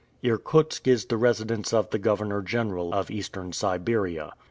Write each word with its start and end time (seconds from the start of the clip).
Irkutsk 0.23 0.87
is 0.87 1.05
the 1.05 1.15
residence 1.15 1.71
of 1.71 1.91
the 1.91 1.99
governor 1.99 2.41
general 2.41 2.91
of 2.91 3.11
Eastern 3.11 3.53
Siberia. 3.53 4.33